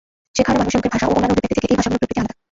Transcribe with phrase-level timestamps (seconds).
[0.35, 2.33] সে কারণে মানুষের মুখের ভাষা ও অন্যান্য অভিব্যক্তি থেকে এই ভাষাগুলোর প্রকৃতি আলাদা।